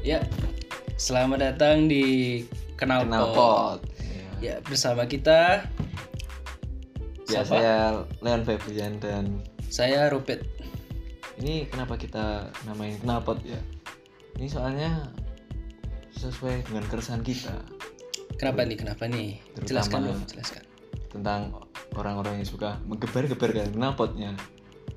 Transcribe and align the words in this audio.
Ya, 0.00 0.24
selamat 0.96 1.38
datang 1.42 1.84
di 1.84 2.04
Kenal, 2.74 3.04
Kenal 3.04 3.24
Pot. 3.30 3.36
Pot. 3.36 3.80
Ya, 4.40 4.56
bersama 4.64 5.04
kita 5.04 5.68
Ya, 7.30 7.46
saya 7.46 8.02
Leon 8.18 8.42
Febrian 8.42 8.98
dan 8.98 9.38
saya 9.70 10.10
Rupit. 10.10 10.42
ini 11.38 11.64
kenapa 11.68 11.94
kita 11.94 12.50
namain 12.66 12.98
Kenal 12.98 13.22
Pot 13.22 13.38
ya? 13.44 13.60
Ini 14.34 14.48
soalnya 14.48 15.12
sesuai 16.16 16.66
dengan 16.66 16.84
keresahan 16.88 17.22
kita 17.22 17.54
Kenapa 18.34 18.64
nih? 18.64 18.76
Kenapa 18.80 19.04
nih? 19.04 19.36
Terutama- 19.52 19.68
Jelaskan 19.68 20.00
dong, 20.08 20.20
jelaskan. 20.26 20.62
tentang 21.10 21.40
orang-orang 21.98 22.38
yang 22.38 22.46
suka 22.46 22.78
menggebar-gebarkan 22.86 23.74
knalpotnya 23.74 24.30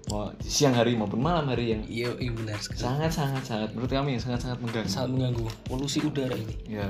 mau 0.05 0.27
di 0.33 0.45
siang 0.45 0.73
hari 0.73 0.93
maupun 0.93 1.17
malam 1.17 1.47
hari 1.47 1.71
yang 1.71 1.81
Iya, 1.85 2.11
iya 2.17 2.31
benar 2.31 2.59
sekali. 2.59 2.79
sangat 2.81 3.11
sangat 3.11 3.43
sangat 3.43 3.69
menurut 3.71 3.87
kami 3.89 4.17
sangat 4.17 4.39
sangat 4.41 4.59
mengganggu 4.59 4.89
Sangat 4.89 5.09
mengganggu 5.09 5.45
polusi 5.63 5.99
udara 5.99 6.35
ini. 6.35 6.55
ya 6.67 6.85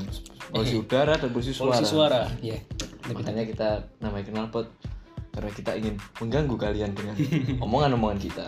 polusi 0.50 0.76
udara 0.76 1.14
dan 1.16 1.30
polusi 1.30 1.52
suara 1.52 1.70
Polusi 1.72 1.86
suara, 1.86 2.22
ya. 2.42 2.58
makanya 3.08 3.44
kita 3.44 3.70
namanya 4.00 4.26
knalpot 4.28 4.66
karena 5.30 5.50
kita 5.52 5.72
ingin 5.74 5.94
mengganggu 6.18 6.56
kalian 6.56 6.92
dengan 6.92 7.16
omongan-omongan 7.66 8.20
kita 8.20 8.48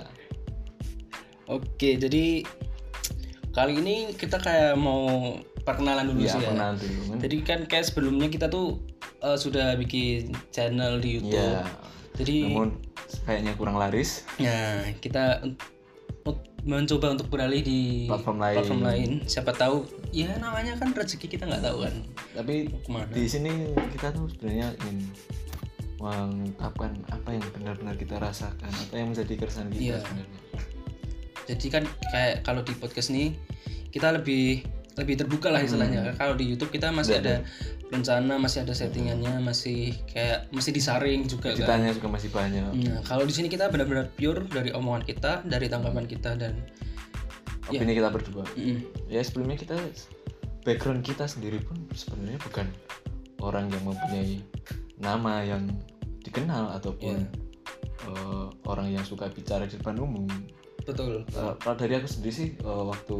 Oke, 1.45 1.93
jadi 1.95 2.41
kali 3.51 3.77
ini 3.77 3.95
kita 4.11 4.35
kayak 4.35 4.73
mau 4.75 5.37
perkenalan 5.61 6.09
dulu 6.09 6.21
ya 6.21 6.33
sih 6.33 6.41
ya. 6.41 6.49
dulu 6.73 7.01
kan 7.07 7.17
Jadi 7.19 7.35
kan 7.41 7.59
kayak 7.63 7.85
sebelumnya 7.85 8.27
kita 8.27 8.49
tuh 8.49 8.81
eh, 9.21 9.37
sudah 9.37 9.73
bikin 9.75 10.33
channel 10.49 10.97
di 10.97 11.17
YouTube. 11.17 11.37
ya 11.37 11.61
Jadi 12.15 12.37
namun 12.47 12.69
kayaknya 13.23 13.53
kurang 13.53 13.75
laris 13.75 14.25
ya 14.35 14.81
kita 14.97 15.41
mencoba 16.65 17.13
untuk 17.13 17.29
beralih 17.29 17.61
di 17.61 18.09
Platform 18.09 18.41
lain. 18.41 18.55
platform 18.57 18.81
lain. 18.81 19.09
Siapa 19.23 19.53
tahu 19.53 19.85
ya 20.09 20.33
namanya 20.35 20.73
kan 20.73 20.89
rezeki 20.89 21.29
kita 21.29 21.45
nggak 21.45 21.61
tahu 21.61 21.85
kan. 21.85 21.93
tapi 22.33 22.73
Ke 22.73 22.89
mana? 22.89 23.05
di 23.07 23.29
sini 23.29 23.69
kita 23.93 24.09
tuh 24.09 24.25
sebenarnya 24.27 24.73
ingin 24.81 25.05
mengungkapkan 25.95 26.91
apa 27.07 27.29
yang 27.31 27.45
benar-benar 27.53 27.95
kita 27.95 28.17
rasakan 28.17 28.67
apa 28.67 28.93
yang 28.93 29.13
menjadi 29.13 29.33
keresahan 29.37 29.69
kita 29.69 29.81
Iya. 29.85 29.97
sebenarnya 30.01 30.39
Jadi 31.45 31.65
kan 31.69 31.83
kayak 32.09 32.35
kalau 32.41 32.61
di 32.61 32.73
podcast 32.73 33.13
nih 33.13 33.37
kita 33.93 34.09
lebih 34.11 34.65
lebih 34.95 35.15
terbuka 35.19 35.51
lah 35.51 35.59
istilahnya. 35.59 36.11
Hmm. 36.11 36.15
Kalau 36.15 36.33
di 36.39 36.45
YouTube 36.47 36.71
kita 36.71 36.87
masih 36.91 37.19
ada 37.19 37.43
rencana, 37.91 38.39
masih 38.39 38.63
ada 38.63 38.73
settingannya, 38.73 39.43
masih 39.43 39.91
kayak 40.07 40.47
masih 40.55 40.71
disaring 40.71 41.27
juga 41.27 41.51
kan. 41.51 41.59
ceritanya 41.59 41.89
juga 41.93 42.07
masih 42.15 42.29
banyak 42.31 42.63
Nah, 42.63 42.99
kalau 43.03 43.23
di 43.27 43.33
sini 43.35 43.47
kita 43.51 43.67
benar-benar 43.69 44.09
pure 44.15 44.47
dari 44.47 44.71
omongan 44.71 45.03
kita, 45.03 45.43
dari 45.43 45.67
tanggapan 45.67 46.07
kita 46.07 46.39
dan 46.39 46.63
opini 47.65 47.97
kita 47.97 48.09
berdua 48.13 48.45
Mm, 48.53 48.85
ya 49.09 49.21
sebelumnya 49.25 49.57
kita 49.57 49.73
background 50.63 51.01
kita 51.01 51.25
sendiri 51.25 51.57
pun 51.61 51.77
sebenarnya 51.93 52.37
bukan 52.41 52.67
orang 53.41 53.69
yang 53.73 53.83
mempunyai 53.85 54.41
nama 54.97 55.41
yang 55.41 55.69
dikenal 56.21 56.77
ataupun 56.77 57.25
Iya. 57.25 57.41
eh, 58.05 58.45
orang 58.69 58.93
yang 58.93 59.01
suka 59.01 59.29
bicara 59.29 59.65
di 59.65 59.77
depan 59.77 59.97
umum 59.97 60.29
betul. 60.85 61.25
Kalau 61.33 61.75
dari 61.75 61.97
aku 61.97 62.05
sendiri 62.05 62.33
sih 62.33 62.49
eh, 62.53 62.83
waktu 62.85 63.17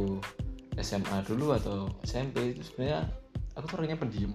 SMA 0.80 1.24
dulu 1.24 1.56
atau 1.56 1.88
SMP 2.04 2.52
itu 2.52 2.62
sebenarnya 2.62 3.08
aku 3.56 3.64
tuh 3.68 3.76
orangnya 3.80 3.98
pendiam. 3.98 4.32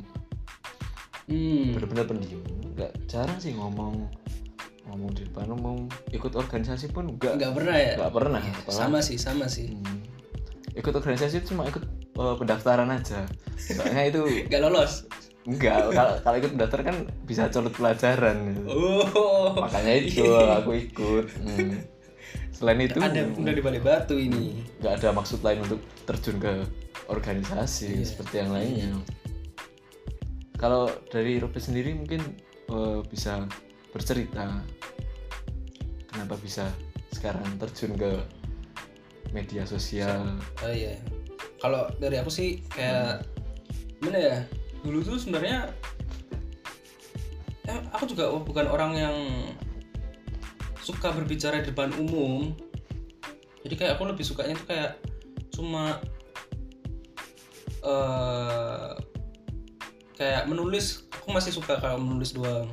Hmm. 1.30 1.78
benar-benar 1.78 2.06
pendiam. 2.10 2.42
Nggak 2.74 2.92
jarang 3.08 3.38
sih 3.38 3.54
ngomong 3.54 4.10
ngomong 4.90 5.10
di 5.14 5.24
depan 5.30 5.54
umum. 5.54 5.86
Ikut 6.10 6.34
organisasi 6.34 6.90
pun 6.90 7.16
nggak. 7.16 7.38
Nggak 7.38 7.54
pernah 7.54 7.76
ya? 7.78 7.94
Nggak 8.02 8.14
pernah. 8.14 8.42
Apalagi 8.42 8.74
sama 8.74 9.00
sih 9.00 9.18
sama 9.22 9.46
sih. 9.48 9.72
Hmm. 9.72 10.00
ikut 10.72 10.96
organisasi 10.96 11.44
itu 11.44 11.52
cuma 11.52 11.68
ikut 11.68 11.84
eh, 12.16 12.36
pendaftaran 12.40 12.88
aja. 12.88 13.28
Soalnya 13.60 14.08
itu 14.08 14.22
nggak 14.50 14.62
lolos? 14.64 15.04
Enggak 15.42 15.90
kalau 15.90 16.14
kalau 16.22 16.38
ikut 16.38 16.52
pendaftar 16.54 16.80
kan 16.86 16.96
bisa 17.26 17.50
colot 17.50 17.74
pelajaran 17.74 18.36
gitu. 18.54 18.62
oh. 18.70 19.58
Makanya 19.58 19.94
itu 20.00 20.26
aku 20.58 20.72
ikut. 20.80 21.26
Hmm. 21.44 21.82
Selain 22.62 22.86
itu 22.86 23.02
ada 23.02 23.26
udah 23.26 23.54
di 23.58 23.64
balik 23.66 23.82
batu 23.82 24.14
ini. 24.22 24.62
nggak 24.78 25.02
ada 25.02 25.10
maksud 25.18 25.42
lain 25.42 25.66
untuk 25.66 25.82
terjun 26.06 26.38
ke 26.38 26.62
organisasi 27.10 28.06
Iya. 28.06 28.06
seperti 28.06 28.36
yang 28.38 28.54
lainnya 28.54 28.94
kalau 30.62 30.86
dari 31.10 31.42
Robert 31.42 31.66
sendiri 31.66 31.98
mungkin 31.98 32.22
eh, 32.70 33.02
bisa 33.10 33.50
bercerita 33.90 34.62
kenapa 36.14 36.38
bisa 36.38 36.70
sekarang 37.10 37.44
terjun 37.58 37.98
ke 37.98 38.22
media 39.34 39.66
sosial. 39.66 40.38
Oh 40.62 40.70
iya. 40.70 41.02
Kalau 41.58 41.90
dari 41.98 42.20
aku 42.22 42.30
sih 42.30 42.62
kayak 42.70 43.26
gimana 43.98 44.20
ya? 44.22 44.38
Dulu 44.86 45.02
tuh 45.02 45.18
sebenarnya 45.18 45.72
eh, 47.66 47.80
aku 47.90 48.06
juga 48.12 48.30
bukan 48.38 48.68
orang 48.70 48.92
yang 48.94 49.16
suka 50.82 51.14
berbicara 51.14 51.62
di 51.62 51.70
depan 51.70 51.94
umum. 51.96 52.52
Jadi 53.62 53.74
kayak 53.78 53.92
aku 53.96 54.10
lebih 54.10 54.26
sukanya 54.26 54.58
tuh 54.58 54.68
kayak 54.68 54.92
cuma 55.54 56.02
eh 57.86 58.92
kayak 60.18 60.50
menulis. 60.50 61.06
Aku 61.22 61.30
masih 61.30 61.54
suka 61.54 61.78
kalau 61.78 62.02
menulis 62.02 62.34
doang. 62.34 62.66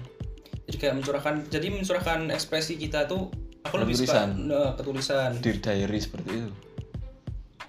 Jadi 0.68 0.76
kayak 0.80 0.94
mencurahkan 1.00 1.48
jadi 1.48 1.68
mencurahkan 1.68 2.32
ekspresi 2.32 2.80
kita 2.80 3.04
tuh 3.08 3.28
aku 3.64 3.84
lebih 3.84 4.00
suka 4.00 4.24
Penulisan. 4.24 4.48
nah, 4.48 4.72
ketulisan 4.76 5.30
di 5.40 5.52
diary 5.60 6.00
seperti 6.00 6.30
itu? 6.32 6.50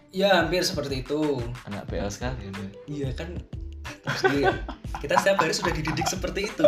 Ya 0.09 0.41
hampir 0.41 0.63
seperti 0.63 1.03
itu. 1.03 1.43
Anak 1.67 1.91
PL 1.91 2.07
sekali 2.07 2.47
iya 2.87 3.11
kan? 3.11 3.35
Kita 5.03 5.15
setiap 5.19 5.43
hari 5.43 5.53
sudah 5.55 5.75
dididik 5.75 6.07
seperti 6.07 6.47
itu 6.47 6.67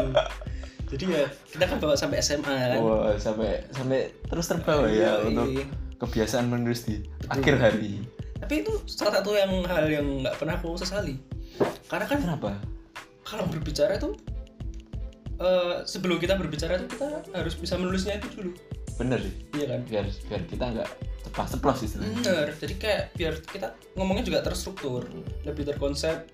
jadi 0.91 1.03
ya 1.07 1.25
kita 1.47 1.63
kan 1.72 1.78
bawa 1.79 1.96
sampai 1.96 2.19
SMA 2.19 2.52
kan? 2.52 2.79
Wah, 2.84 3.16
sampai 3.16 3.63
sampai 3.72 4.12
terus 4.28 4.46
terbawa 4.52 4.91
ya 4.91 4.91
Iya, 4.91 5.12
untuk 5.31 5.47
iya. 5.47 5.66
kebiasaan 6.03 6.52
menulis 6.52 6.84
di 6.84 7.00
akhir 7.31 7.56
hari. 7.63 8.03
Tapi 8.44 8.53
itu 8.68 8.74
salah 8.91 9.24
satu 9.24 9.31
yang 9.31 9.63
hal 9.63 9.88
yang 9.88 10.07
nggak 10.25 10.35
pernah 10.35 10.59
aku 10.59 10.75
sesali. 10.75 11.16
Karena 11.88 12.06
kan 12.06 12.19
kenapa? 12.19 12.52
kalau 13.22 13.47
berbicara 13.47 13.96
itu 13.96 14.12
eh, 15.40 15.75
sebelum 15.88 16.19
kita 16.19 16.35
berbicara 16.35 16.75
itu 16.75 16.88
kita 16.91 17.23
harus 17.31 17.56
bisa 17.56 17.79
menulisnya 17.79 18.19
itu 18.19 18.28
dulu. 18.35 18.52
Bener 19.00 19.23
sih. 19.23 19.34
Iya 19.56 19.66
kan? 19.72 19.79
Biar 19.88 20.06
biar 20.28 20.41
kita 20.52 20.66
nggak 20.75 20.90
ceplos 21.31 21.50
ceplos 21.56 21.79
istilahnya 21.88 22.16
bener. 22.19 22.47
Jadi 22.59 22.73
kayak 22.75 23.03
biar 23.16 23.34
kita 23.47 23.68
ngomongnya 23.96 24.28
juga 24.28 24.40
terstruktur 24.44 25.08
lebih 25.47 25.63
terkonsep 25.63 26.28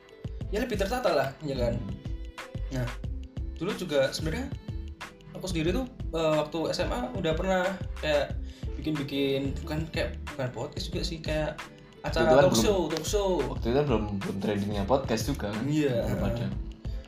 ya 0.49 0.63
lebih 0.63 0.79
tertata 0.79 1.13
lah 1.13 1.29
ya 1.45 1.55
kan? 1.59 1.77
Nah 2.73 2.87
dulu 3.57 3.71
juga 3.73 4.09
sebenarnya 4.09 4.47
aku 5.33 5.45
sendiri 5.45 5.69
tuh 5.71 5.85
eh, 6.13 6.33
waktu 6.35 6.59
SMA 6.71 7.13
udah 7.13 7.33
pernah 7.33 7.63
kayak 7.97 8.33
bikin-bikin 8.73 9.53
bukan 9.59 9.85
kayak 9.89 10.17
bukan 10.27 10.47
podcast 10.51 10.85
juga 10.87 11.01
sih 11.01 11.17
kayak 11.17 11.57
acara 12.01 12.29
talk 12.39 12.53
belum- 12.53 12.63
show 12.63 12.79
talk 12.87 13.03
show. 13.03 13.29
waktu 13.43 13.65
itu 13.67 13.75
kan 13.75 13.85
belum 13.85 14.03
belum 14.17 14.37
trendingnya 14.37 14.83
podcast 14.83 15.23
juga. 15.25 15.49
Kan 15.49 15.65
Iya. 15.65 16.05
belum 16.07 16.23
ada. 16.23 16.47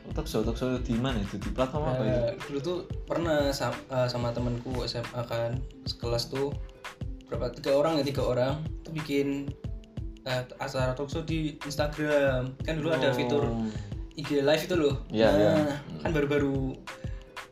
Oh, 0.04 0.12
talk 0.12 0.26
show 0.26 0.42
talk 0.42 0.54
show 0.54 0.74
di 0.76 0.94
mana 0.94 1.18
itu? 1.18 1.38
Di 1.38 1.48
platform 1.48 1.84
apa 1.86 2.02
itu? 2.02 2.10
Eh, 2.12 2.32
dulu 2.44 2.58
tuh 2.60 2.76
pernah 3.04 3.48
sama, 3.50 3.78
sama 4.06 4.30
temanku 4.30 4.82
SMA 4.84 5.22
kan 5.24 5.56
sekelas 5.84 6.28
tuh 6.28 6.50
berapa 7.26 7.48
tiga 7.52 7.70
orang 7.72 7.96
ya 7.96 8.04
tiga 8.04 8.22
orang 8.24 8.52
tuh 8.82 8.90
bikin 8.90 9.46
eh, 10.20 10.42
acara 10.58 10.92
talk 10.92 11.06
show 11.08 11.22
di 11.22 11.54
Instagram. 11.62 12.58
Kan 12.60 12.74
dulu 12.76 12.90
ada 12.90 13.10
fitur 13.10 13.46
Oh. 13.46 13.64
IG 14.20 14.40
live 14.40 14.62
itu 14.62 14.74
loh. 14.74 14.94
Iya, 15.08 15.28
nah 15.28 15.38
iya. 15.38 15.76
kan 15.98 16.10
baru-baru 16.10 16.76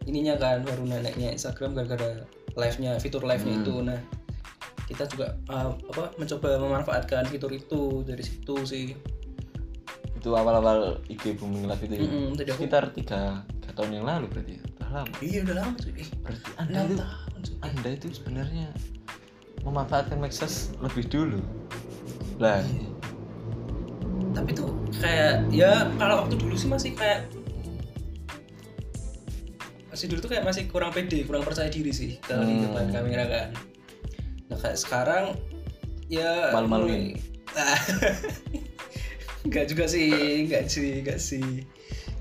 ininya 0.05 0.37
kan 0.37 0.61
baru 0.62 0.83
neneknya 0.84 1.33
Instagram 1.33 1.73
gara-gara 1.75 2.25
live-nya 2.55 2.97
fitur 2.97 3.23
live-nya 3.23 3.55
Hmm. 3.55 3.62
itu. 3.62 3.75
Nah 3.81 3.99
kita 4.84 5.05
juga 5.05 5.37
eh, 5.47 5.69
apa 5.75 6.17
mencoba 6.17 6.49
memanfaatkan 6.56 7.25
fitur 7.26 7.50
itu 7.50 8.03
dari 8.03 8.20
situ 8.20 8.55
sih. 8.65 8.97
Itu 10.15 10.32
awal-awal 10.32 10.99
IG 11.06 11.37
booming 11.37 11.65
live 11.65 11.82
itu 11.82 11.94
ya? 11.94 12.00
Tadi 12.35 12.50
aku- 12.50 12.59
sekitar 12.59 12.85
tiga, 12.91 13.20
tiga 13.56 13.70
tahun 13.73 13.91
yang 13.94 14.06
lalu 14.06 14.26
berarti 14.29 14.53
ya? 14.56 14.62
Udah 14.75 14.88
lama. 14.94 15.15
Iya 15.20 15.38
udah 15.44 15.56
lama 15.56 15.73
cuy. 15.76 15.93
Eh, 15.94 16.09
berarti 16.20 16.49
anda 16.56 16.79
itu 16.82 16.94
tahun 16.97 17.43
anda 17.61 17.88
itu 17.91 18.06
sebenarnya 18.11 18.67
memanfaatkan 19.62 20.19
medsos 20.19 20.73
lebih 20.81 21.05
dulu. 21.06 21.41
Lah 22.38 22.62
tapi 24.38 24.55
tuh 24.55 24.70
kayak 24.94 25.50
ya 25.50 25.90
kalau 25.99 26.23
waktu 26.23 26.38
dulu 26.38 26.55
sih 26.55 26.70
masih 26.70 26.94
kayak 26.94 27.26
masih 29.88 30.06
dulu 30.06 30.19
tuh 30.23 30.31
kayak 30.31 30.44
masih 30.46 30.70
kurang 30.70 30.94
pede 30.94 31.26
kurang 31.26 31.43
percaya 31.43 31.67
diri 31.67 31.90
sih 31.90 32.23
kalau 32.23 32.46
di 32.46 32.55
Hmm. 32.55 32.70
depan 32.70 32.87
kamera 32.93 33.25
kan 33.26 33.49
nah 34.46 34.56
kayak 34.56 34.79
sekarang 34.79 35.25
ya 36.08 36.55
Malu-maluin. 36.55 37.19
Ah, 37.52 37.76
Enggak 39.43 39.67
juga 39.73 39.85
sih, 39.85 40.08
enggak 40.44 40.69
sih, 40.69 41.00
enggak 41.02 41.19
sih. 41.19 41.44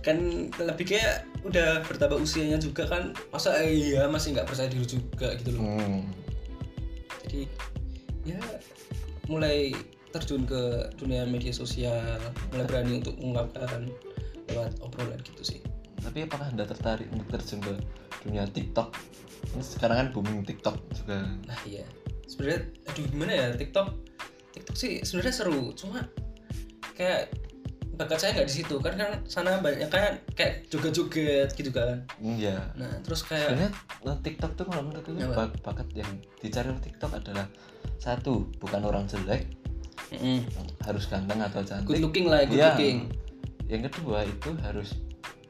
Kan 0.03 0.47
lebih 0.57 0.91
kayak 0.91 1.23
udah 1.43 1.83
bertambah 1.83 2.19
usianya 2.19 2.59
juga 2.59 2.83
kan, 2.83 3.11
masa 3.29 3.59
iya 3.63 4.07
masih 4.07 4.35
nggak 4.35 4.47
percaya 4.47 4.67
diri 4.67 4.87
juga 4.87 5.35
gitu 5.39 5.55
loh. 5.55 5.63
Hmm. 5.67 6.03
Jadi 7.23 7.47
ya 8.25 8.39
mulai 9.27 9.71
terjun 10.15 10.48
ke 10.48 10.92
dunia 10.95 11.27
media 11.27 11.51
sosial 11.51 12.00
mulai 12.51 12.65
berani 12.65 13.04
untuk 13.04 13.15
mengungkapkan 13.19 13.92
lewat 14.48 14.80
obrolan 14.80 15.19
gitu 15.24 15.44
sih. 15.44 15.59
Tapi 16.00 16.24
apakah 16.24 16.48
anda 16.48 16.63
tertarik 16.63 17.12
untuk 17.12 17.27
terjun 17.36 17.59
ke 17.59 17.74
dunia 18.24 18.48
TikTok? 18.48 18.95
Ini 19.54 19.63
sekarang 19.63 19.98
kan 20.00 20.07
booming 20.15 20.48
TikTok 20.48 20.75
juga. 20.95 21.27
Nah 21.44 21.59
iya. 21.68 21.83
Sebenarnya 22.27 22.71
aduh 22.88 23.06
gimana 23.12 23.31
ya 23.36 23.48
TikTok? 23.56 23.88
TikTok 24.56 24.75
sih 24.75 25.04
sebenarnya 25.04 25.36
seru 25.36 25.75
cuma 25.75 26.07
kayak 26.95 27.30
bakat 27.98 28.18
saya 28.21 28.31
nggak 28.39 28.48
di 28.48 28.56
situ. 28.63 28.75
Kan 28.80 28.95
kan 28.95 29.12
sana 29.27 29.59
banyak 29.59 29.89
kan 29.92 30.21
kayak 30.38 30.69
joget-joget 30.71 31.51
gitu 31.51 31.75
kan. 31.75 32.07
Iya. 32.24 32.71
Nah 32.80 33.04
terus 33.04 33.25
kayak 33.27 33.51
sebenarnya 33.51 33.71
nah, 34.06 34.18
TikTok 34.24 34.51
tuh 34.56 34.65
kalau 34.69 34.88
bak- 35.36 35.59
bakat 35.65 35.88
yang 35.92 36.12
dicari 36.39 36.71
oleh 36.71 36.83
TikTok 36.83 37.12
adalah 37.19 37.51
satu 37.98 38.48
bukan 38.62 38.86
orang 38.86 39.09
jelek 39.09 39.56
mm, 40.09 40.39
harus 40.81 41.04
ganteng 41.06 41.39
atau 41.39 41.59
good 41.59 41.68
cantik 41.68 42.00
looking 42.00 42.25
lah 42.25 42.44
good 42.44 42.56
Iya. 42.56 42.68
looking. 42.71 42.98
Yang 43.68 43.81
kedua 43.92 44.24
itu 44.24 44.50
harus 44.62 44.95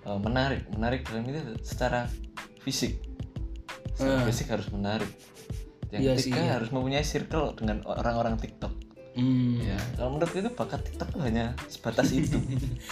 uh, 0.03 0.17
menarik. 0.17 0.65
Menarik 0.69 1.05
dalam 1.05 1.23
itu 1.23 1.37
secara 1.61 2.09
fisik. 2.59 2.97
Secara 3.93 4.17
Hmm. 4.17 4.25
fisik 4.25 4.47
harus 4.47 4.67
menarik. 4.69 5.09
Yang 5.87 6.01
Iya 6.01 6.11
sih, 6.13 6.21
ketiga 6.27 6.41
iya. 6.41 6.51
harus 6.55 6.69
mempunyai 6.69 7.01
circle 7.01 7.53
dengan 7.53 7.85
orang-orang 7.85 8.35
TikTok. 8.35 8.73
Hmm. 9.17 9.57
ya 9.57 9.73
kalau 9.97 10.13
menurut 10.13 10.29
itu 10.29 10.45
bakat 10.53 10.81
TikTok 10.83 11.09
tuh 11.09 11.21
hanya 11.21 11.57
sebatas 11.65 12.13
itu. 12.13 12.37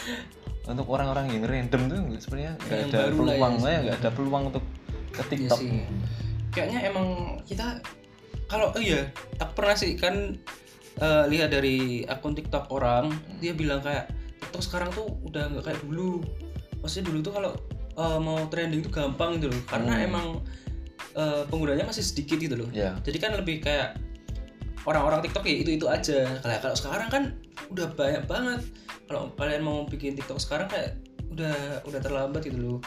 Untuk 0.65 0.89
orang-orang 0.89 1.29
yang 1.29 1.45
random 1.45 1.81
tuh 1.85 1.99
sebenarnya 2.17 2.57
nggak 2.57 2.73
Yang 2.73 2.89
ada 2.89 2.97
lah 2.97 3.05
ya, 3.05 3.13
peluang 3.13 3.53
ya 3.61 3.77
nggak 3.79 3.97
ada 3.99 4.09
peluang 4.09 4.43
untuk 4.49 4.65
ke 5.13 5.21
Iya 5.21 5.29
TikTok. 5.29 5.59
sih. 5.61 5.69
Kayaknya 6.49 6.79
emang 6.89 7.07
kita 7.45 7.67
kalau 8.45 8.73
oh 8.73 8.81
iya, 8.81 9.05
aku 9.37 9.51
pernah 9.53 9.75
sih 9.75 9.93
kan 9.93 10.33
eh, 10.97 11.23
lihat 11.27 11.49
dari 11.49 12.03
akun 12.03 12.33
TikTok 12.33 12.69
orang, 12.69 13.11
dia 13.37 13.51
bilang 13.51 13.79
kayak 13.79 14.07
TikTok 14.39 14.61
sekarang 14.61 14.89
tuh 14.91 15.07
udah 15.23 15.51
nggak 15.51 15.63
kayak 15.65 15.79
dulu. 15.83 16.23
Maksudnya 16.79 17.05
dulu 17.09 17.19
tuh 17.21 17.33
kalau 17.33 17.51
eh, 17.95 18.19
mau 18.19 18.39
trending 18.47 18.83
tuh 18.83 18.91
gampang 18.91 19.39
gitu 19.39 19.47
loh, 19.47 19.61
karena 19.65 19.93
Hmm. 19.95 20.07
emang 20.07 20.27
eh, 21.15 21.43
penggunanya 21.47 21.87
masih 21.87 22.03
sedikit 22.03 22.35
gitu 22.37 22.55
loh. 22.55 22.67
ya 22.69 22.95
Jadi 23.01 23.17
kan 23.17 23.31
lebih 23.33 23.63
kayak 23.63 23.95
orang-orang 24.83 25.23
TikTok 25.23 25.47
ya 25.47 25.55
itu-itu 25.63 25.87
aja. 25.87 26.27
Kayak 26.43 26.59
kalau 26.61 26.75
sekarang 26.75 27.07
kan 27.07 27.23
udah 27.71 27.87
banyak 27.95 28.23
banget. 28.27 28.61
Kalau 29.07 29.31
kalian 29.33 29.63
mau 29.63 29.87
bikin 29.87 30.13
TikTok 30.13 30.37
sekarang 30.37 30.67
kayak 30.67 30.99
udah 31.31 31.55
udah 31.87 31.99
terlambat 32.03 32.43
gitu 32.43 32.59
loh. 32.59 32.79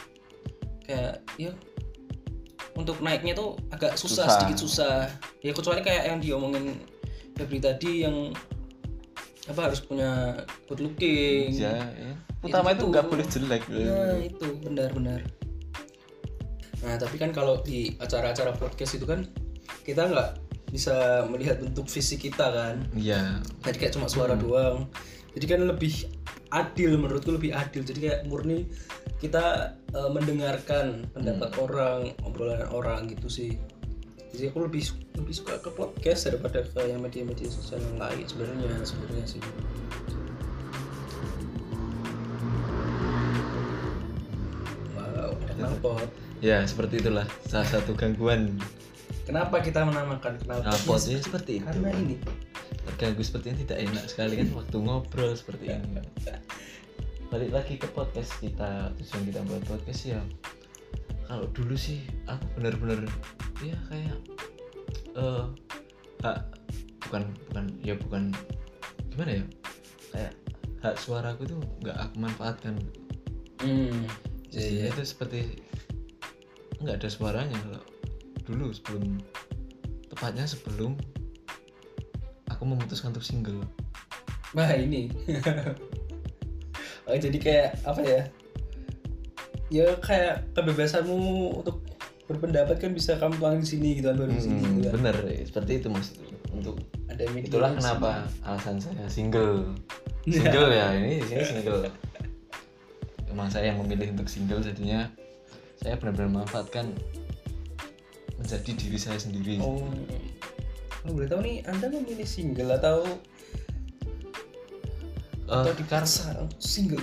Kayak 0.85 1.25
ya 1.41 1.53
untuk 2.77 3.03
naiknya 3.03 3.35
tuh 3.35 3.59
agak 3.75 3.99
susah, 3.99 4.29
Susah. 4.29 4.35
sedikit 4.39 4.59
susah. 4.61 4.97
Ya 5.43 5.51
kecuali 5.51 5.81
kayak 5.83 6.05
yang 6.07 6.19
diomongin 6.21 6.79
Febri 7.39 7.63
tadi 7.63 8.03
yang 8.03 8.35
apa 9.49 9.71
harus 9.71 9.81
punya 9.81 10.37
good 10.69 10.83
looking. 10.85 11.55
ya, 11.57 11.73
ya. 11.81 12.13
utama 12.45 12.77
itu 12.77 12.85
nggak 12.85 13.07
boleh 13.09 13.25
jelek 13.25 13.63
Nah 13.71 14.19
itu 14.21 14.47
benar-benar. 14.61 15.21
Nah 16.85 16.95
tapi 17.01 17.17
kan 17.17 17.33
kalau 17.33 17.63
di 17.65 17.97
acara-acara 17.97 18.53
podcast 18.55 19.01
itu 19.01 19.09
kan 19.09 19.25
kita 19.83 20.05
nggak 20.05 20.31
bisa 20.69 21.25
melihat 21.33 21.65
bentuk 21.65 21.89
fisik 21.89 22.29
kita 22.29 22.45
kan. 22.53 22.77
iya 22.93 23.41
Jadi 23.65 23.77
kayak 23.81 23.93
cuma 23.97 24.07
suara 24.11 24.37
doang. 24.37 24.85
Jadi 25.33 25.47
kan 25.49 25.61
lebih 25.65 25.95
adil 26.53 27.01
menurutku 27.01 27.33
lebih 27.33 27.57
adil. 27.57 27.81
Jadi 27.85 27.99
kayak 28.05 28.21
murni 28.29 28.69
kita 29.19 29.77
eh, 29.97 30.11
mendengarkan 30.13 31.09
pendapat 31.17 31.51
orang, 31.57 32.13
obrolan 32.23 32.69
orang 32.69 33.09
gitu 33.09 33.33
sih. 33.33 33.57
Jadi 34.33 34.45
aku 34.49 34.59
lebih 34.65 34.83
lebih 35.17 35.35
suka 35.35 35.57
ke 35.59 35.71
podcast 35.73 36.29
daripada 36.29 36.63
ke 36.63 36.81
yang 36.85 37.01
media-media 37.01 37.49
sosial 37.49 37.81
yang 37.81 37.97
lain 37.99 38.25
sebenarnya 38.25 38.85
sebenarnya 38.85 39.25
sih. 39.27 39.43
Wow, 44.95 45.35
knalpot. 45.57 46.09
ya 46.39 46.63
seperti 46.63 47.03
itulah 47.03 47.27
salah 47.47 47.67
satu 47.69 47.95
gangguan 47.95 48.55
Kenapa 49.27 49.61
kita 49.61 49.85
menamakan 49.85 50.41
knalpot? 50.41 50.65
knalpot 50.65 51.03
ya 51.05 51.19
seperti 51.21 51.61
itu 51.61 51.67
Karena 51.69 51.91
ini. 51.93 52.17
terganggu 52.89 53.21
seperti 53.21 53.47
ini 53.53 53.59
tidak 53.67 53.79
enak 53.85 54.05
sekali 54.09 54.33
kan 54.39 54.49
waktu 54.57 54.77
ngobrol 54.81 55.33
seperti 55.37 55.65
ini 55.77 56.01
balik 57.29 57.53
lagi 57.53 57.75
ke 57.77 57.85
podcast 57.93 58.33
kita 58.41 58.89
tujuan 58.97 59.23
kita 59.29 59.41
buat 59.45 59.63
podcast 59.69 60.01
ya 60.09 60.21
kalau 61.29 61.45
dulu 61.53 61.77
sih 61.77 62.01
aku 62.25 62.41
bener-bener 62.57 63.05
ya 63.63 63.77
kayak 63.91 64.19
eh 65.19 65.45
hak 66.23 66.39
bukan 67.09 67.23
bukan 67.51 67.65
ya 67.83 67.95
bukan 67.99 68.23
gimana 69.11 69.43
ya 69.43 69.45
kayak 70.15 70.33
hak 70.83 70.95
suaraku 70.99 71.43
tuh 71.47 71.61
nggak 71.83 71.97
aku 71.99 72.15
manfaatkan 72.23 72.75
Hmm. 73.59 74.07
Iya, 74.55 74.71
iya. 74.71 74.85
itu 74.95 75.03
seperti 75.03 75.59
nggak 76.79 77.03
ada 77.03 77.09
suaranya 77.11 77.59
kalau 77.59 77.83
dulu 78.47 78.71
sebelum 78.71 79.19
tepatnya 80.07 80.47
sebelum 80.47 80.95
aku 82.47 82.63
memutuskan 82.63 83.11
untuk 83.11 83.27
single 83.27 83.67
Wah 84.57 84.73
ini. 84.73 85.13
oh, 87.05 87.13
jadi 87.13 87.37
kayak 87.37 87.71
apa 87.85 88.01
ya? 88.01 88.23
Ya 89.69 89.93
kayak 90.01 90.49
kebebasanmu 90.57 91.61
untuk 91.61 91.85
berpendapat 92.29 92.77
kan 92.77 92.93
bisa 92.93 93.17
kamu 93.17 93.35
tuangin 93.37 93.61
di 93.61 93.69
sini 93.69 93.89
gitu 93.97 94.13
baru 94.13 94.29
di 94.29 94.39
sini 94.39 94.61
Hmm, 94.61 94.73
gitu 94.77 94.87
kan. 94.87 94.95
bener 95.01 95.17
seperti 95.43 95.73
itu 95.77 95.89
mas 95.89 96.09
untuk 96.49 96.77
Ada 97.09 97.25
itulah 97.41 97.73
kenapa 97.73 98.11
alasan 98.43 98.77
saya 98.79 99.09
single 99.09 99.73
single 100.23 100.69
ya 100.69 100.93
ini 100.95 101.19
di 101.19 101.27
sini 101.27 101.43
single 101.43 101.89
emang 103.27 103.49
saya 103.49 103.73
yang 103.73 103.81
memilih 103.81 104.13
untuk 104.13 104.29
single 104.29 104.61
jadinya 104.61 105.09
saya 105.77 105.97
benar-benar 105.97 106.29
memanfaatkan 106.37 106.93
menjadi 108.37 108.71
diri 108.73 108.99
saya 108.99 109.17
sendiri 109.17 109.57
sini. 109.57 109.65
Oh. 109.65 109.83
Kalau 110.99 111.15
boleh 111.15 111.27
tahu 111.27 111.41
nih, 111.41 111.57
Anda 111.65 111.87
memilih 111.89 112.23
single 112.23 112.71
atau 112.73 113.03
Eh, 115.49 115.55
atau 115.55 115.73
untuk 115.73 116.61
single? 116.61 117.01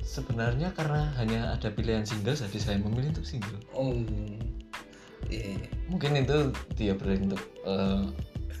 sebenarnya 0.00 0.70
karena 0.72 1.10
hanya 1.16 1.52
ada 1.52 1.68
pilihan 1.68 2.00
single 2.00 2.32
jadi 2.32 2.56
saya 2.56 2.78
memilih 2.78 3.10
untuk 3.10 3.26
single 3.26 3.58
Oh. 3.70 3.92
Iya. 5.28 5.60
mungkin 5.86 6.10
itu 6.16 6.36
dia 6.72 6.92
berarti 6.92 7.22
untuk 7.22 7.42
eh, 7.62 8.02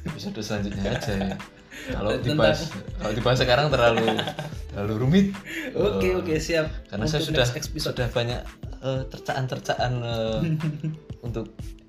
episode 0.04 0.38
selanjutnya 0.38 0.84
aja 0.90 1.12
ya. 1.14 1.36
kalau 1.94 2.10
dibahas 2.18 2.68
kalau 2.96 3.12
dibahas 3.12 3.38
sekarang 3.38 3.66
terlalu 3.68 4.04
terlalu 4.68 4.94
rumit 4.98 5.26
Oke 5.72 6.06
Eh, 6.06 6.14
oke 6.14 6.34
siap. 6.36 6.66
karena 6.86 7.04
saya 7.04 7.20
Untuk 7.20 7.32
sudah 7.34 7.46
next 7.48 7.70
episode. 7.70 7.94
sudah 7.94 8.08
banyak 8.10 8.40
eh, 8.78 9.00
cercaan-cercaan 9.08 9.92
eh, 9.98 10.40
untuk 11.26 11.46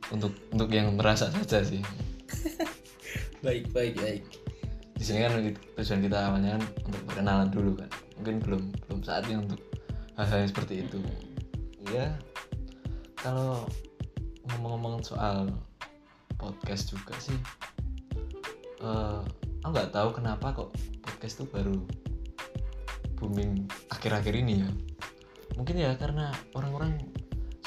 untuk 0.10 0.32
untuk 0.50 0.70
yang 0.70 0.94
merasa 0.94 1.28
saja 1.30 1.60
sih 1.62 1.82
Baik 3.40 3.72
baik 3.72 3.96
baik. 3.96 4.24
di 4.94 5.04
sini 5.06 5.24
kan 5.24 5.32
tujuan 5.74 6.02
kita 6.02 6.18
awalnya 6.22 6.56
kan 6.56 6.64
untuk 6.84 7.02
perkenalan 7.06 7.48
dulu 7.48 7.72
kan 7.74 7.88
mungkin 8.16 8.36
belum 8.40 8.62
belum 8.84 9.00
saatnya 9.00 9.40
untuk 9.40 9.60
hal-hal 10.14 10.44
seperti 10.44 10.84
itu 10.84 11.00
ya 11.88 12.12
kalau 13.16 13.64
ngomong-ngomong 14.56 15.04
soal 15.06 15.52
podcast 16.40 16.92
juga 16.92 17.14
sih 17.20 17.38
eh 18.80 19.22
aku 19.66 19.72
nggak 19.76 19.92
tahu 19.92 20.10
kenapa 20.16 20.56
kok 20.56 20.70
podcast 21.04 21.44
tuh 21.44 21.48
baru 21.52 21.76
booming 23.20 23.68
akhir-akhir 23.92 24.34
ini 24.34 24.64
ya 24.64 24.70
mungkin 25.60 25.76
ya 25.76 25.92
karena 26.00 26.32
orang-orang 26.56 26.96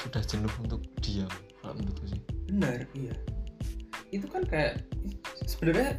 sudah 0.01 0.25
jenuh 0.25 0.51
untuk 0.59 0.81
diam 0.99 1.29
kalau 1.61 1.77
menurutku 1.77 2.09
sih 2.09 2.23
Benar, 2.53 2.85
iya. 2.93 3.15
Itu 4.13 4.29
kan 4.29 4.45
kayak 4.45 4.85
sebenarnya 5.49 5.97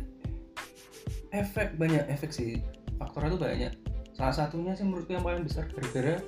efek 1.35 1.75
banyak 1.75 2.07
efek 2.07 2.31
sih. 2.31 2.63
Faktornya 2.95 3.35
tuh 3.35 3.43
banyak. 3.43 3.73
Salah 4.15 4.31
satunya 4.31 4.79
sih 4.79 4.87
menurutku 4.87 5.19
yang 5.19 5.27
paling 5.27 5.43
besar 5.43 5.67
gara-gara 5.67 6.23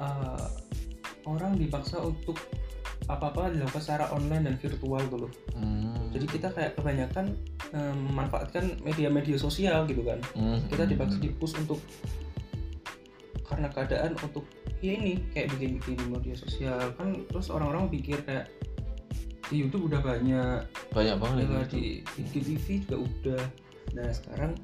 uh, 0.00 0.48
orang 1.28 1.60
dipaksa 1.60 2.00
untuk 2.00 2.40
apa-apa 3.04 3.50
dilakukan 3.50 3.80
secara 3.80 4.06
online 4.10 4.44
dan 4.44 4.54
virtual 4.56 5.02
tuh 5.04 5.18
loh. 5.26 5.32
Hmm. 5.52 5.96
Jadi 6.10 6.26
kita 6.28 6.48
kayak 6.48 6.76
kebanyakan 6.76 7.34
um, 7.70 7.96
memanfaatkan 8.08 8.78
media-media 8.80 9.34
sosial 9.36 9.84
gitu 9.84 10.02
kan. 10.02 10.22
Hmm. 10.32 10.62
Kita 10.66 10.84
dipaksa 10.84 11.18
dipus 11.18 11.56
untuk 11.56 11.82
karena 13.42 13.68
keadaan 13.68 14.16
untuk 14.18 14.46
ya 14.80 14.92
ini 14.92 15.20
kayak 15.30 15.52
bikin-bikin 15.52 15.94
di 15.94 16.06
media 16.08 16.34
sosial 16.34 16.78
kan 16.96 17.12
terus 17.28 17.52
orang-orang 17.52 17.86
pikir 17.88 18.18
kayak 18.22 18.48
di 19.46 19.60
YouTube 19.60 19.86
udah 19.86 20.00
banyak 20.00 20.64
banyak 20.90 21.16
banget 21.20 21.36
ya, 21.36 21.44
itu. 21.44 21.68
di 21.68 21.84
IGTV 22.18 22.66
juga 22.82 22.96
udah 22.98 23.42
nah 23.92 24.08
sekarang 24.08 24.56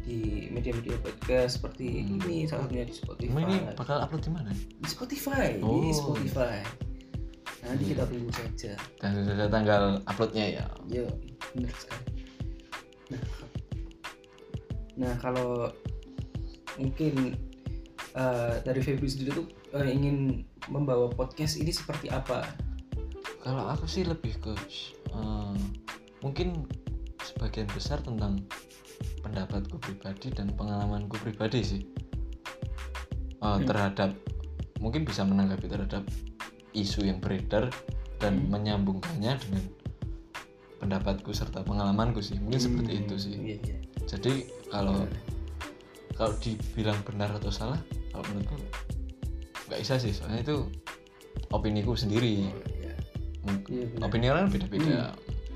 di 0.00 0.48
media-media 0.48 0.96
podcast 0.98 1.60
seperti 1.60 2.00
Hmm. 2.00 2.16
ini 2.18 2.48
salah 2.48 2.64
satunya 2.64 2.88
di 2.88 2.94
Spotify 2.96 3.30
Emang 3.30 3.44
ini 3.46 3.56
bakal 3.76 3.96
upload 4.00 4.22
di 4.24 4.32
mana? 4.32 4.50
di 4.56 4.88
Spotify 4.88 5.46
di 5.52 5.62
Oh. 5.62 5.92
Spotify 5.92 6.56
nanti 7.70 7.82
Iya. 7.86 7.90
kita 7.94 8.04
tunggu 8.04 8.30
saja 8.34 8.72
Dan 8.98 9.10
sudah 9.22 9.46
tanggal 9.46 9.82
uploadnya 10.04 10.46
ya. 10.58 10.64
ya 10.90 11.06
benar 11.54 11.72
sekali 11.72 12.10
nah 13.08 13.22
Nah 14.98 15.14
kalau 15.16 15.70
mungkin 16.76 17.38
eh, 18.12 18.54
dari 18.60 18.80
Febri 18.82 19.06
sendiri 19.06 19.32
tuh 19.32 19.46
eh, 19.72 19.88
ingin 19.88 20.42
membawa 20.68 21.08
podcast 21.08 21.56
ini 21.56 21.70
seperti 21.70 22.10
apa? 22.10 22.42
kalau 23.40 23.64
aku 23.64 23.88
sih 23.88 24.04
lebih 24.04 24.36
ke 24.36 24.52
eh, 25.08 25.56
mungkin 26.20 26.68
sebagian 27.22 27.70
besar 27.72 28.02
tentang 28.02 28.44
pendapatku 29.22 29.78
pribadi 29.78 30.28
dan 30.28 30.52
pengalamanku 30.52 31.16
pribadi 31.22 31.60
sih 31.62 31.82
Hmm. 33.40 33.64
terhadap 33.64 34.12
mungkin 34.76 35.08
bisa 35.08 35.24
menanggapi 35.24 35.64
terhadap 35.64 36.04
isu 36.72 37.02
yang 37.02 37.18
beredar 37.18 37.68
dan 38.16 38.36
Hmm. 38.38 38.52
menyambungkannya 38.52 39.32
dengan 39.38 39.64
pendapatku 40.76 41.30
serta 41.30 41.60
pengalamanku 41.60 42.20
sih 42.20 42.36
mungkin 42.36 42.56
seperti 42.58 42.90
Hmm, 42.90 43.02
itu 43.02 43.14
sih 43.16 43.34
Iya, 43.34 43.56
iya. 43.58 43.76
jadi 44.06 44.32
kalau 44.66 45.04
kalau 46.14 46.32
dibilang 46.38 47.00
benar 47.02 47.32
atau 47.32 47.48
salah 47.48 47.80
kalau 48.10 48.24
menurutku 48.26 48.56
nggak 49.66 49.78
bisa 49.78 49.96
sih 49.96 50.10
soalnya 50.10 50.40
itu 50.42 50.56
opiniku 51.50 51.92
sendiri 51.92 52.44
Oh, 52.44 52.56
iya. 52.74 52.92
Mung- 53.40 53.64
Iya, 53.66 53.84
benar. 53.88 54.04
opini 54.04 54.26
orang 54.26 54.46
beda-beda 54.48 55.12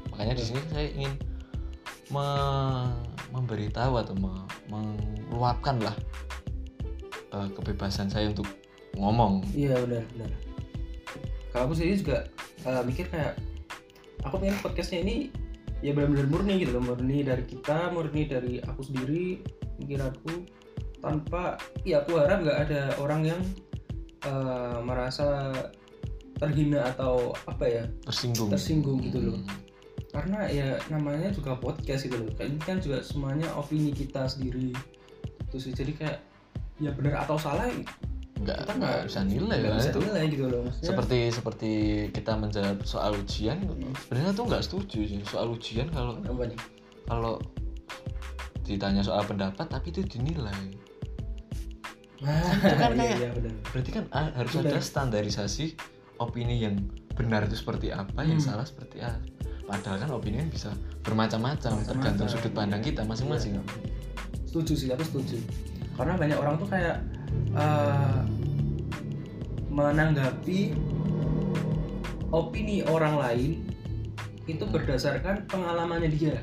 makanya 0.09 0.35
di 0.35 0.45
sini 0.45 0.61
saya 0.69 0.89
ingin 0.91 1.13
me- 2.09 3.01
memberitahu 3.31 3.95
atau 3.99 4.15
me- 4.15 4.47
meluapkan 5.27 5.81
lah 5.81 5.97
eh, 7.31 7.49
kebebasan 7.51 8.07
saya 8.07 8.29
untuk 8.29 8.47
ngomong 8.95 9.43
Iya 9.51 9.75
benar 9.81 10.05
benar. 10.13 10.31
Kalau 11.55 11.71
aku 11.71 11.75
sendiri 11.79 12.03
juga 12.03 12.19
eh, 12.67 12.83
mikir 12.83 13.07
kayak 13.15 13.39
aku 14.27 14.43
pengen 14.43 14.59
podcastnya 14.59 15.07
ini 15.07 15.31
ya 15.85 15.95
benar-benar 15.95 16.27
murni 16.27 16.55
gitu 16.67 16.75
loh, 16.75 16.83
murni 16.83 17.23
dari 17.23 17.45
kita, 17.47 17.93
murni 17.95 18.27
dari 18.27 18.59
aku 18.65 18.83
sendiri, 18.83 19.39
mikir 19.79 20.03
aku 20.03 20.43
tanpa 20.99 21.61
ya 21.85 22.01
aku 22.01 22.17
harap 22.17 22.43
nggak 22.43 22.59
ada 22.67 22.83
orang 22.99 23.23
yang 23.23 23.41
eh, 24.27 24.79
merasa 24.83 25.53
terhina 26.41 26.91
atau 26.91 27.31
apa 27.47 27.65
ya 27.65 27.85
tersinggung 28.03 28.51
Tersinggung 28.51 28.99
gitu 29.07 29.19
loh. 29.23 29.39
Hmm. 29.39 29.63
karena 30.15 30.47
ya 30.47 30.69
namanya 30.95 31.35
juga 31.35 31.59
podcast 31.59 32.07
gitu 32.07 32.15
loh 32.23 32.31
kayak 32.39 32.55
ini 32.55 32.61
kan 32.63 32.79
juga 32.79 33.03
semuanya 33.03 33.51
opini 33.59 33.91
kita 33.91 34.31
sendiri 34.31 34.71
itu 35.43 35.57
sih 35.59 35.75
jadi 35.75 35.93
kayak 35.95 36.19
ya 36.79 36.95
benar 36.95 37.27
atau 37.27 37.35
salah 37.35 37.67
nggak 38.35 38.57
kita 38.61 38.73
nggak 38.75 38.99
bisa 39.07 39.21
nilai 39.23 39.57
nggak 39.57 39.71
kan 39.71 39.79
bisa 39.79 39.91
itu 39.91 40.01
nilai 40.03 40.25
gitu 40.27 40.45
loh 40.45 40.61
maksudnya 40.63 40.89
seperti 40.91 41.19
seperti 41.31 41.71
kita 42.11 42.33
menjawab 42.35 42.79
soal 42.83 43.13
ujian 43.15 43.57
sebenarnya 44.01 44.33
tuh 44.33 44.45
nggak 44.45 44.63
setuju 44.63 45.01
sih 45.07 45.21
soal 45.23 45.47
ujian 45.49 45.87
kalau 45.89 46.19
apa 46.19 46.43
nih 46.45 46.59
kalau 47.05 47.35
ditanya 48.63 49.01
soal 49.01 49.23
pendapat 49.23 49.65
tapi 49.65 49.89
itu 49.89 50.03
dinilai 50.03 50.57
itu 52.17 52.75
kan 52.75 52.91
kayak- 52.91 53.19
iya, 53.19 53.29
benar. 53.31 53.53
berarti 53.67 53.91
kan 53.93 54.05
a- 54.11 54.33
harus 54.35 54.53
Benar. 54.55 54.67
ada 54.67 54.81
standarisasi 54.81 55.67
opini 56.17 56.57
yang 56.59 56.81
benar 57.13 57.45
itu 57.45 57.55
seperti 57.55 57.93
apa 57.93 58.21
yang 58.23 58.41
Hmm. 58.41 58.49
salah 58.51 58.65
seperti 58.65 58.99
apa 58.99 59.21
padahal 59.65 59.97
kan 59.99 60.11
opini 60.11 60.37
kan 60.39 60.49
bisa 60.49 60.71
bermacam-macam 61.03 61.57
Macam-macam. 61.75 61.85
tergantung 61.87 62.29
sudut 62.29 62.51
pandang 62.51 62.81
kita 62.81 63.01
masing-masing 63.03 63.55
Iya. 63.55 63.63
setuju 64.45 64.73
sih 64.75 64.89
aku 64.89 65.05
setuju 65.05 65.37
karena 65.95 66.17
banyak 66.17 66.37
orang 66.37 66.55
tuh 66.57 66.67
kayak 66.67 66.97
eh, 67.55 68.21
menanggapi 69.71 70.75
opini 72.31 72.83
orang 72.87 73.15
lain 73.19 73.51
itu 74.45 74.65
berdasarkan 74.69 75.49
pengalamannya 75.49 76.11
dia. 76.13 76.37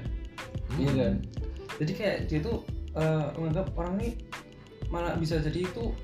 Hmm. 0.72 0.80
iya 0.82 0.92
kan? 0.98 1.14
Jadi 1.84 1.92
kayak 1.96 2.18
dia 2.32 2.40
tuh 2.42 2.64
eh, 2.98 3.26
menganggap 3.38 3.68
orang 3.78 3.94
ini 4.02 4.10
malah 4.92 5.16
bisa 5.16 5.40
jadi 5.40 5.64
itu 5.64 5.96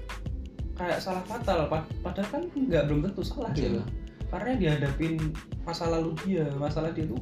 kayak 0.78 1.02
salah 1.04 1.24
fatal. 1.26 1.68
Pad- 1.68 1.90
padahal 2.06 2.28
kan 2.32 2.44
nggak 2.54 2.84
belum 2.88 3.00
tentu 3.10 3.24
salah 3.26 3.52
gitu. 3.56 3.80
Iya. 3.80 3.86
karena 4.28 4.48
yang 4.52 4.60
dihadapin 4.60 5.14
masa 5.64 5.88
lalu 5.88 6.12
dia 6.28 6.44
masalah 6.60 6.92
dia 6.92 7.08
tuh 7.08 7.16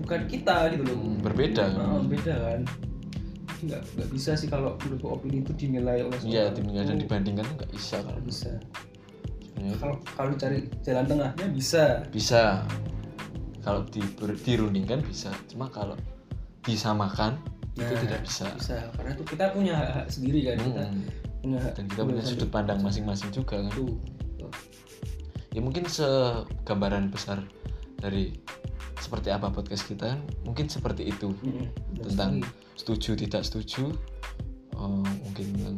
bukan 0.00 0.24
kita 0.32 0.72
gitu 0.72 0.82
loh. 0.88 0.96
Hmm, 0.96 1.20
berbeda 1.20 1.64
kan? 1.76 1.76
Nah, 1.76 2.04
beda 2.08 2.34
kan 2.40 2.60
nggak 3.62 3.82
nggak 3.94 4.08
bisa 4.10 4.34
sih 4.34 4.48
kalau 4.50 4.74
menurutku 4.82 5.08
opini 5.14 5.38
itu 5.42 5.52
dinilai 5.54 6.02
oleh 6.02 6.18
iya 6.26 6.50
dinilai 6.50 6.82
dan 6.82 6.98
itu 6.98 7.06
dibandingkan 7.06 7.44
tuh 7.46 7.54
nggak 7.62 7.72
bisa 7.72 7.96
kalau 8.02 8.18
nggak 8.18 8.26
bisa. 8.26 8.50
Sebenarnya 9.52 9.76
kalau 9.78 9.96
kalau 10.18 10.32
cari 10.34 10.58
jalan 10.82 11.04
tengahnya 11.06 11.46
bisa. 11.54 11.84
Bisa. 12.10 12.42
Kalau 13.62 13.86
di, 13.86 14.02
dirundingkan 14.42 14.98
bisa. 15.06 15.30
Cuma 15.46 15.70
kalau 15.70 15.94
disamakan 16.66 17.38
itu 17.78 17.86
Nah, 17.88 18.00
tidak 18.02 18.20
bisa. 18.26 18.46
bisa. 18.58 18.76
Karena 18.98 19.10
itu 19.14 19.24
kita 19.24 19.44
punya 19.54 19.72
hak, 19.78 19.88
-hak 19.94 20.06
sendiri 20.10 20.40
kan. 20.50 20.56
Kita 20.58 20.82
Hmm. 20.82 21.02
punya 21.42 21.58
hak 21.62 21.72
dan 21.78 21.84
kita 21.86 22.02
punya 22.02 22.22
sudut 22.26 22.50
pandang 22.50 22.78
masing-masing 22.82 23.30
juga 23.30 23.62
kan. 23.62 23.70
Itu 23.70 23.86
ya 25.52 25.60
mungkin 25.60 25.84
segambaran 25.84 27.12
besar 27.12 27.44
dari 28.00 28.32
seperti 29.12 29.28
apa 29.28 29.52
podcast 29.52 29.84
kita? 29.84 30.16
Mungkin 30.48 30.72
seperti 30.72 31.12
itu. 31.12 31.36
Benar 31.36 32.08
Tentang 32.08 32.32
setuju 32.80 33.12
tidak 33.12 33.44
setuju. 33.44 33.92
Eh, 34.72 35.04
mungkin 35.28 35.46
yang 35.60 35.76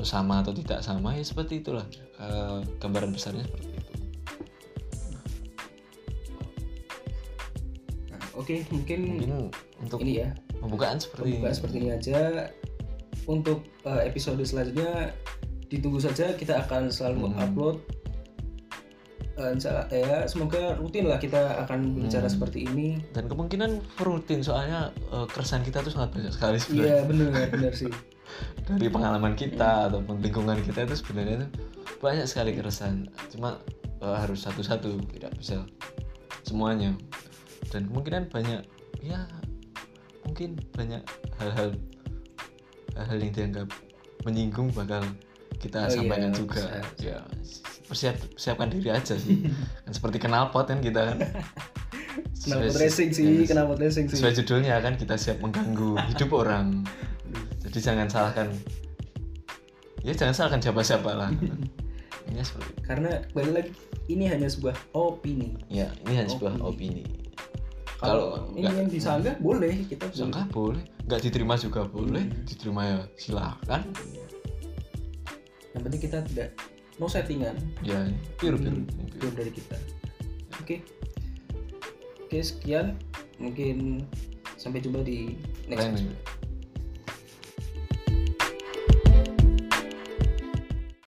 sama 0.00 0.40
atau 0.40 0.56
tidak 0.56 0.80
sama 0.80 1.12
ya 1.12 1.20
seperti 1.20 1.60
itulah. 1.60 1.84
Eh, 2.16 2.64
gambaran 2.80 3.12
besarnya 3.12 3.44
seperti 3.44 3.68
itu. 3.76 3.92
Nah, 8.08 8.24
oke 8.32 8.54
mungkin, 8.72 8.98
mungkin 9.12 9.32
untuk 9.76 10.00
ini 10.00 10.24
ya. 10.24 10.32
pembukaan 10.56 10.96
seperti 10.96 11.36
pembukaan 11.36 11.56
seperti 11.60 11.76
ini 11.84 11.88
aja. 11.92 12.48
Untuk 13.28 13.68
eh, 13.84 14.08
episode 14.08 14.40
selanjutnya 14.48 15.12
ditunggu 15.68 16.00
saja. 16.00 16.32
Kita 16.40 16.64
akan 16.64 16.88
selalu 16.88 17.36
Hmm. 17.36 17.44
upload 17.44 17.76
insya 19.38 19.68
Allah, 19.70 19.86
ya 19.90 20.18
semoga 20.24 20.74
rutin 20.74 21.04
lah 21.04 21.16
kita 21.16 21.36
akan 21.60 21.92
berbicara 21.92 22.24
Hmm. 22.24 22.32
seperti 22.32 22.64
ini. 22.64 22.96
Dan 23.10 23.26
kemungkinan 23.26 23.70
rutin 23.98 24.40
soalnya 24.40 24.88
eh, 25.06 25.26
keresahan 25.26 25.60
kita 25.60 25.80
tuh 25.80 25.90
sangat 25.90 26.10
banyak 26.12 26.32
sekali 26.32 26.56
sebenarnya. 26.56 26.88
Iya 26.88 26.98
benar 27.04 27.28
benar 27.50 27.72
sih. 27.72 27.92
Dari 28.66 28.88
pengalaman 28.88 29.32
kita 29.32 29.86
ataupun 29.86 30.18
lingkungan 30.18 30.58
kita 30.60 30.82
itu 30.82 30.96
sebenarnya 30.96 31.44
tuh 31.44 31.50
banyak 31.98 32.24
sekali 32.24 32.50
keresahan. 32.52 33.04
Cuma 33.28 33.60
eh, 33.98 34.16
harus 34.16 34.40
satu-satu 34.40 35.04
tidak 35.10 35.32
bisa 35.34 35.62
semuanya. 36.42 36.96
Dan 37.68 37.86
kemungkinan 37.86 38.28
banyak 38.28 38.64
ya 38.98 39.20
mungkin 40.22 40.56
banyak 40.72 41.04
hal-hal 41.36 41.76
hal-hal 42.94 43.18
yang 43.18 43.32
dianggap 43.32 43.68
menyinggung 44.24 44.72
bakal 44.72 45.04
kita 45.56 45.84
Oh 45.84 45.86
iya, 45.86 45.94
sampaikan 45.94 46.32
juga. 46.32 46.60
bisa. 46.60 46.80
ya 46.98 47.18
persiap 47.86 48.14
persiapkan 48.32 48.68
diri 48.68 48.90
aja 48.90 49.14
sih. 49.14 49.46
Kan 49.84 49.92
seperti 49.92 50.18
knalpot 50.18 50.66
kan 50.66 50.78
kita 50.78 51.00
kan. 51.06 51.18
Kenapa 52.36 52.66
Sesuai- 52.66 52.80
racing 52.80 53.10
sih 53.10 53.24
ya, 53.24 53.44
kenapa 53.46 53.72
racing 53.74 54.06
sih. 54.06 54.16
Sesuai 54.16 54.32
judulnya 54.34 54.78
kan 54.78 54.94
kita 54.94 55.14
siap 55.14 55.38
mengganggu 55.38 55.94
hidup 56.08 56.30
orang. 56.32 56.82
Jadi 57.60 57.78
jangan 57.78 58.06
salahkan. 58.06 58.48
Ya 60.00 60.12
jangan 60.12 60.32
salahkan 60.32 60.60
siapa-siapa 60.60 61.10
lah. 61.12 61.30
Ini 62.26 62.42
seperti 62.42 62.82
karena 62.82 63.22
balik 63.30 63.52
lagi 63.54 63.70
ini 64.08 64.26
hanya 64.26 64.46
sebuah 64.46 64.74
opini. 64.92 65.54
Ya 65.68 65.86
ini 66.00 66.14
hanya 66.16 66.26
sebuah 66.28 66.58
Opini. 66.58 67.02
opini. 67.02 67.04
Kalau 67.96 68.50
ini 68.52 68.66
yang 68.66 68.86
disanggah 68.86 69.38
boleh 69.38 69.86
kita 69.86 70.06
boleh. 70.06 70.18
sangka 70.20 70.42
boleh. 70.50 70.82
Nggak 71.04 71.20
diterima 71.22 71.54
juga 71.54 71.86
boleh 71.86 72.22
Hmm. 72.24 72.42
diterima 72.42 72.82
ya 72.82 72.98
silahkan. 73.14 73.82
Yang 75.70 75.82
penting 75.82 76.00
kita 76.02 76.18
tidak 76.24 76.48
no 76.96 77.06
settingan 77.06 77.56
ya 77.82 78.08
biru 78.40 78.56
biru 78.56 78.80
Hmm, 78.80 78.86
pure. 79.20 79.34
dari 79.36 79.52
kita. 79.52 79.76
Oke. 80.58 80.76
Oke 82.22 82.38
sekian. 82.40 82.96
Mungkin 83.36 84.02
sampai 84.56 84.80
jumpa 84.80 85.04
di 85.04 85.36
next 85.68 85.84
Lain 85.84 85.92
episode. 85.94 86.18